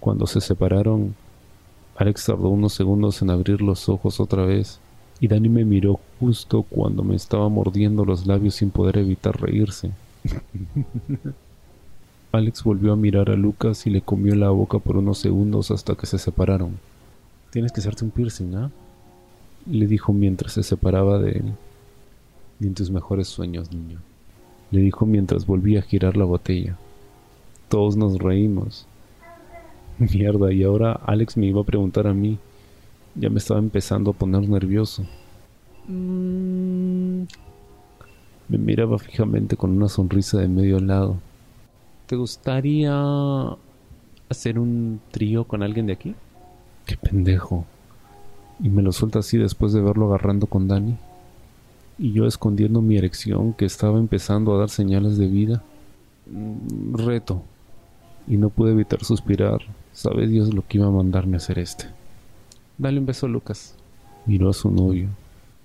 [0.00, 1.14] Cuando se separaron,
[1.96, 4.80] Alex tardó unos segundos en abrir los ojos otra vez
[5.20, 9.90] y Dani me miró justo cuando me estaba mordiendo los labios sin poder evitar reírse.
[12.32, 15.94] Alex volvió a mirar a Lucas y le comió la boca por unos segundos hasta
[15.94, 16.78] que se separaron.
[17.50, 18.70] Tienes que hacerte un piercing, ¿ah?
[19.66, 21.54] Le dijo mientras se separaba de él.
[22.60, 23.98] Y en tus mejores sueños, niño.
[24.70, 26.76] Le dijo mientras volvía a girar la botella.
[27.68, 28.86] Todos nos reímos.
[30.14, 32.38] Mierda, y ahora Alex me iba a preguntar a mí.
[33.14, 35.04] Ya me estaba empezando a poner nervioso.
[35.88, 37.22] Mm.
[38.48, 41.16] Me miraba fijamente con una sonrisa de medio lado.
[42.06, 42.94] ¿Te gustaría
[44.28, 46.14] hacer un trío con alguien de aquí?
[46.86, 47.66] Qué pendejo.
[48.60, 50.96] Y me lo suelta así después de verlo agarrando con Dani.
[51.98, 55.62] Y yo escondiendo mi erección que estaba empezando a dar señales de vida.
[56.30, 57.42] Mm, reto.
[58.28, 59.60] Y no pude evitar suspirar.
[59.92, 61.86] Sabe Dios lo que iba a mandarme a hacer este.
[62.76, 63.74] Dale un beso, Lucas.
[64.26, 65.08] Miró a su novio.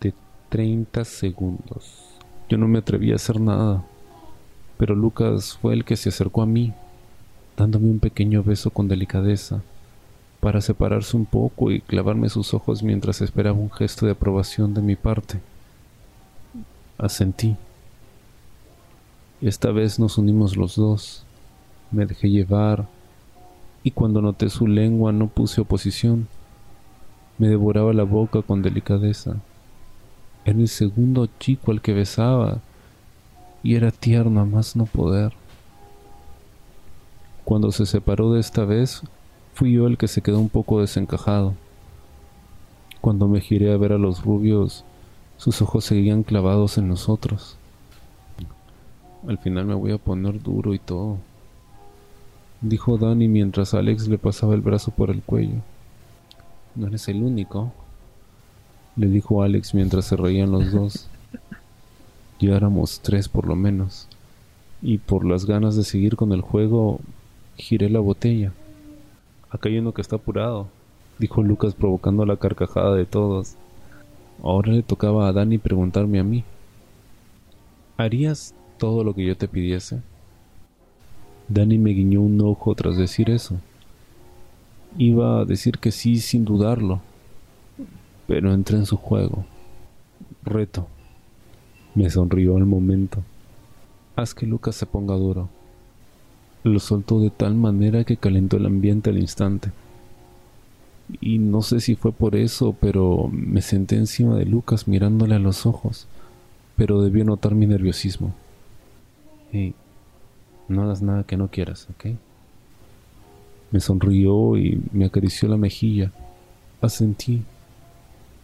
[0.00, 0.14] De
[0.48, 2.12] 30 segundos.
[2.48, 3.84] Yo no me atreví a hacer nada.
[4.78, 6.72] Pero Lucas fue el que se acercó a mí,
[7.56, 9.62] dándome un pequeño beso con delicadeza,
[10.40, 14.82] para separarse un poco y clavarme sus ojos mientras esperaba un gesto de aprobación de
[14.82, 15.40] mi parte.
[16.98, 17.56] Asentí.
[19.40, 21.24] Esta vez nos unimos los dos.
[21.92, 22.88] Me dejé llevar
[23.82, 26.26] y cuando noté su lengua no puse oposición.
[27.36, 29.36] Me devoraba la boca con delicadeza.
[30.46, 32.60] Era el segundo chico al que besaba
[33.62, 35.34] y era tierno a más no poder.
[37.44, 39.02] Cuando se separó de esta vez,
[39.52, 41.54] fui yo el que se quedó un poco desencajado.
[43.02, 44.84] Cuando me giré a ver a los rubios,
[45.36, 47.58] sus ojos seguían clavados en nosotros.
[49.28, 51.18] Al final me voy a poner duro y todo
[52.62, 55.60] dijo Danny mientras Alex le pasaba el brazo por el cuello.
[56.74, 57.72] No eres el único,
[58.96, 61.08] le dijo Alex mientras se reían los dos.
[62.40, 64.08] Ya éramos tres por lo menos,
[64.80, 66.98] y por las ganas de seguir con el juego,
[67.56, 68.52] giré la botella.
[69.48, 70.66] Acá hay uno que está apurado,
[71.20, 73.54] dijo Lucas provocando la carcajada de todos.
[74.42, 76.42] Ahora le tocaba a Danny preguntarme a mí.
[77.96, 80.02] ¿Harías todo lo que yo te pidiese?
[81.52, 83.56] Danny me guiñó un ojo tras decir eso.
[84.96, 87.00] Iba a decir que sí sin dudarlo,
[88.26, 89.44] pero entré en su juego.
[90.44, 90.86] Reto.
[91.94, 93.22] Me sonrió al momento.
[94.16, 95.48] Haz que Lucas se ponga duro.
[96.64, 99.70] Lo soltó de tal manera que calentó el ambiente al instante.
[101.20, 105.38] Y no sé si fue por eso, pero me senté encima de Lucas mirándole a
[105.38, 106.06] los ojos,
[106.76, 108.34] pero debió notar mi nerviosismo.
[110.68, 112.16] No hagas nada que no quieras, ¿ok?
[113.70, 116.12] Me sonrió y me acarició la mejilla.
[116.80, 117.42] Asentí.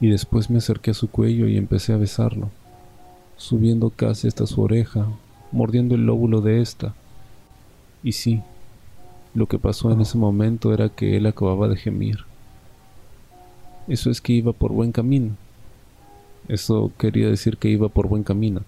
[0.00, 2.50] Y después me acerqué a su cuello y empecé a besarlo,
[3.36, 5.06] subiendo casi hasta su oreja,
[5.52, 6.94] mordiendo el lóbulo de esta.
[8.02, 8.42] Y sí,
[9.34, 12.24] lo que pasó en ese momento era que él acababa de gemir.
[13.86, 15.36] Eso es que iba por buen camino.
[16.48, 18.62] Eso quería decir que iba por buen camino.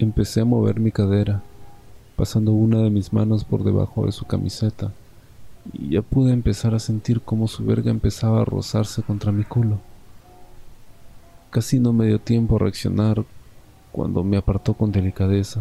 [0.00, 1.42] Empecé a mover mi cadera,
[2.16, 4.92] pasando una de mis manos por debajo de su camiseta,
[5.72, 9.78] y ya pude empezar a sentir cómo su verga empezaba a rozarse contra mi culo.
[11.50, 13.24] Casi no me dio tiempo a reaccionar
[13.92, 15.60] cuando me apartó con delicadeza,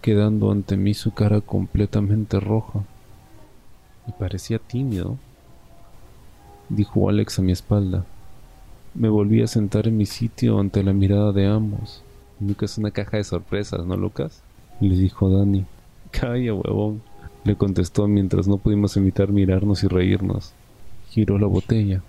[0.00, 2.84] quedando ante mí su cara completamente roja.
[4.06, 5.16] Y parecía tímido,
[6.68, 8.04] dijo Alex a mi espalda.
[8.94, 12.02] Me volví a sentar en mi sitio ante la mirada de ambos.
[12.38, 14.42] Nunca es una caja de sorpresas, ¿no, Lucas?
[14.80, 15.64] Le dijo Dani.
[16.20, 17.02] Calla, huevón,
[17.42, 20.52] le contestó mientras no pudimos evitar mirarnos y reírnos.
[21.10, 22.02] Giró la botella.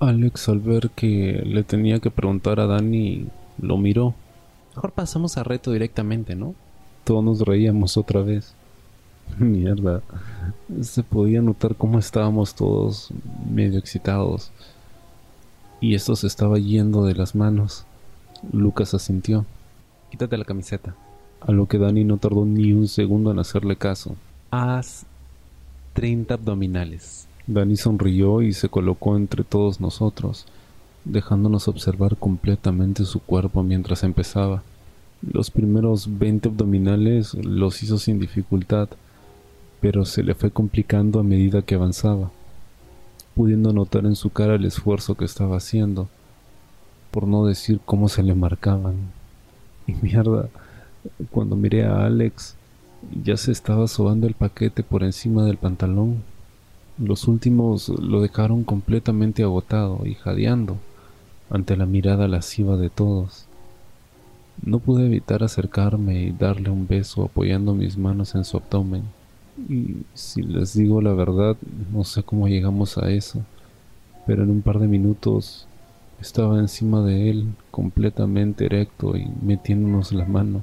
[0.00, 3.28] Alex, al ver que le tenía que preguntar a Dani,
[3.60, 4.14] lo miró.
[4.74, 6.54] Mejor pasamos a reto directamente, ¿no?
[7.04, 8.54] Todos nos reíamos otra vez.
[9.38, 10.02] Mierda.
[10.82, 13.10] Se podía notar cómo estábamos todos
[13.48, 14.50] medio excitados.
[15.80, 17.84] Y esto se estaba yendo de las manos.
[18.52, 19.46] Lucas asintió.
[20.10, 20.96] Quítate la camiseta
[21.40, 24.16] a lo que Dani no tardó ni un segundo en hacerle caso.
[24.50, 25.06] Haz
[25.94, 27.26] 30 abdominales.
[27.46, 30.46] Dani sonrió y se colocó entre todos nosotros,
[31.04, 34.62] dejándonos observar completamente su cuerpo mientras empezaba.
[35.22, 38.88] Los primeros 20 abdominales los hizo sin dificultad,
[39.80, 42.30] pero se le fue complicando a medida que avanzaba,
[43.34, 46.08] pudiendo notar en su cara el esfuerzo que estaba haciendo,
[47.10, 48.96] por no decir cómo se le marcaban.
[49.88, 50.50] Y mierda,
[51.30, 52.56] cuando miré a Alex,
[53.22, 56.22] ya se estaba sobando el paquete por encima del pantalón.
[56.98, 60.76] Los últimos lo dejaron completamente agotado y jadeando
[61.50, 63.46] ante la mirada lasciva de todos.
[64.62, 69.04] No pude evitar acercarme y darle un beso apoyando mis manos en su abdomen.
[69.68, 71.56] Y si les digo la verdad,
[71.92, 73.44] no sé cómo llegamos a eso,
[74.26, 75.66] pero en un par de minutos
[76.20, 80.62] estaba encima de él, completamente erecto y metiéndonos la mano.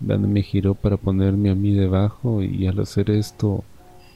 [0.00, 3.64] Dani me giró para ponerme a mí debajo y al hacer esto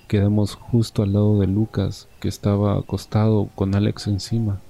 [0.08, 4.60] quedamos justo al lado de Lucas, que estaba acostado con Alex encima.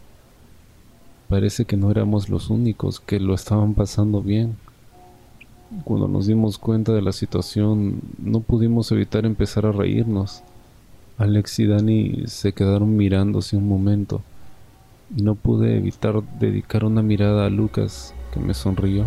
[1.28, 4.56] Parece que no éramos los únicos que lo estaban pasando bien.
[5.84, 10.42] Cuando nos dimos cuenta de la situación, no pudimos evitar empezar a reírnos.
[11.18, 14.22] Alex y Dani se quedaron mirándose un momento
[15.16, 19.06] y no pude evitar dedicar una mirada a Lucas que me sonrió.